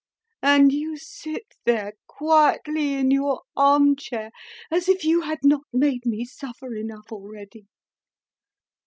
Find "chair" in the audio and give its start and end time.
3.95-4.31